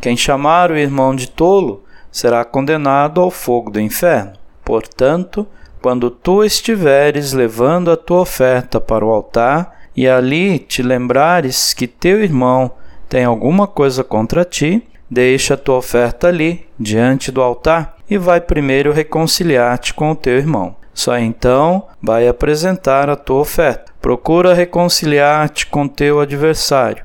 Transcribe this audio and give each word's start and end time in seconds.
Quem 0.00 0.16
chamar 0.16 0.70
o 0.70 0.78
irmão 0.78 1.14
de 1.14 1.28
tolo 1.28 1.84
será 2.10 2.44
condenado 2.44 3.20
ao 3.20 3.30
fogo 3.30 3.70
do 3.70 3.80
inferno. 3.80 4.32
Portanto, 4.64 5.46
quando 5.82 6.10
tu 6.10 6.42
estiveres 6.42 7.32
levando 7.32 7.90
a 7.90 7.96
tua 7.96 8.20
oferta 8.20 8.80
para 8.80 9.04
o 9.04 9.10
altar 9.10 9.78
e 9.96 10.08
ali 10.08 10.58
te 10.58 10.82
lembrares 10.82 11.74
que 11.74 11.86
teu 11.86 12.22
irmão 12.22 12.70
tem 13.08 13.24
alguma 13.24 13.66
coisa 13.66 14.02
contra 14.04 14.44
ti, 14.44 14.82
deixa 15.10 15.54
a 15.54 15.56
tua 15.56 15.76
oferta 15.76 16.28
ali, 16.28 16.66
diante 16.78 17.32
do 17.32 17.42
altar, 17.42 17.96
e 18.08 18.16
vai 18.16 18.40
primeiro 18.40 18.92
reconciliar-te 18.92 19.92
com 19.92 20.12
o 20.12 20.16
teu 20.16 20.36
irmão. 20.38 20.76
Só 20.94 21.18
então 21.18 21.86
vai 22.02 22.28
apresentar 22.28 23.08
a 23.08 23.16
tua 23.16 23.40
oferta. 23.40 23.92
Procura 24.00 24.54
reconciliar-te 24.54 25.66
com 25.66 25.88
teu 25.88 26.20
adversário, 26.20 27.04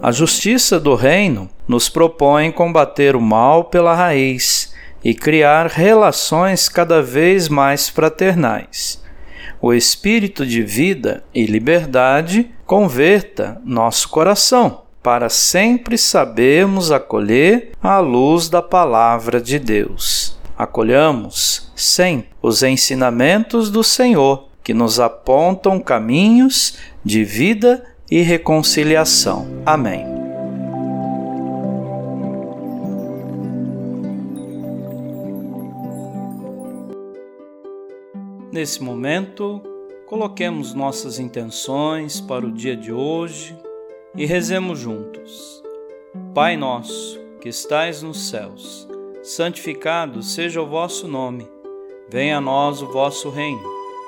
a 0.00 0.12
justiça 0.12 0.78
do 0.78 0.94
reino 0.94 1.50
nos 1.66 1.88
propõe 1.88 2.52
combater 2.52 3.16
o 3.16 3.20
mal 3.20 3.64
pela 3.64 3.94
raiz 3.94 4.72
e 5.02 5.12
criar 5.12 5.66
relações 5.66 6.68
cada 6.68 7.02
vez 7.02 7.48
mais 7.48 7.88
fraternais. 7.88 9.02
O 9.60 9.74
espírito 9.74 10.46
de 10.46 10.62
vida 10.62 11.24
e 11.34 11.46
liberdade 11.46 12.50
converta 12.64 13.60
nosso 13.64 14.08
coração 14.08 14.82
para 15.02 15.28
sempre 15.28 15.98
sabermos 15.98 16.92
acolher 16.92 17.72
a 17.82 17.98
luz 17.98 18.48
da 18.48 18.62
palavra 18.62 19.40
de 19.40 19.58
Deus. 19.58 20.38
Acolhamos 20.56 21.72
sempre 21.74 22.30
os 22.40 22.62
ensinamentos 22.62 23.70
do 23.70 23.82
Senhor 23.82 24.48
que 24.62 24.74
nos 24.74 25.00
apontam 25.00 25.80
caminhos 25.80 26.76
de 27.04 27.24
vida 27.24 27.84
e 28.10 28.22
reconciliação. 28.22 29.46
Amém. 29.64 30.04
Nesse 38.50 38.82
momento, 38.82 39.62
coloquemos 40.06 40.74
nossas 40.74 41.18
intenções 41.18 42.20
para 42.20 42.46
o 42.46 42.50
dia 42.50 42.76
de 42.76 42.92
hoje 42.92 43.56
e 44.16 44.24
rezemos 44.24 44.78
juntos. 44.78 45.62
Pai 46.34 46.56
nosso, 46.56 47.20
que 47.40 47.48
estais 47.48 48.02
nos 48.02 48.28
céus, 48.28 48.88
santificado 49.22 50.22
seja 50.22 50.62
o 50.62 50.66
vosso 50.66 51.06
nome. 51.06 51.46
Venha 52.08 52.38
a 52.38 52.40
nós 52.40 52.80
o 52.82 52.90
vosso 52.90 53.28
reino. 53.28 53.77